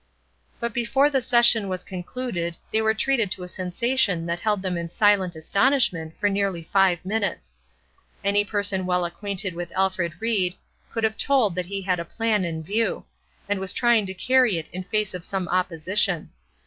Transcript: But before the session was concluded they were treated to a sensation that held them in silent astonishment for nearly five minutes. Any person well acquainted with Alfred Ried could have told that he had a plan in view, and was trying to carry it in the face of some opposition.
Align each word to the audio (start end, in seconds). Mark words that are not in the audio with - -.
But 0.59 0.73
before 0.73 1.11
the 1.11 1.21
session 1.21 1.69
was 1.69 1.83
concluded 1.83 2.57
they 2.71 2.81
were 2.81 2.95
treated 2.95 3.29
to 3.33 3.43
a 3.43 3.47
sensation 3.47 4.25
that 4.25 4.39
held 4.39 4.63
them 4.63 4.75
in 4.75 4.89
silent 4.89 5.35
astonishment 5.35 6.15
for 6.19 6.27
nearly 6.27 6.63
five 6.73 7.05
minutes. 7.05 7.55
Any 8.23 8.43
person 8.43 8.87
well 8.87 9.05
acquainted 9.05 9.53
with 9.53 9.71
Alfred 9.73 10.13
Ried 10.19 10.55
could 10.91 11.03
have 11.03 11.17
told 11.19 11.53
that 11.53 11.67
he 11.67 11.83
had 11.83 11.99
a 11.99 12.03
plan 12.03 12.43
in 12.45 12.63
view, 12.63 13.05
and 13.47 13.59
was 13.59 13.71
trying 13.71 14.07
to 14.07 14.13
carry 14.15 14.57
it 14.57 14.69
in 14.69 14.81
the 14.81 14.89
face 14.89 15.13
of 15.13 15.23
some 15.23 15.47
opposition. 15.49 16.31